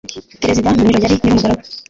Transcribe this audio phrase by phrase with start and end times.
[0.41, 1.63] Perezida Monroe yari nyir'umugaragu.